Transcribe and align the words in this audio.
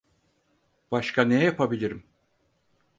Başka 0.91 1.23
ne 1.23 1.43
yapabilirim? 1.43 2.03